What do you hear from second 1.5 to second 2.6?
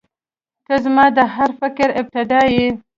فکر ابتدا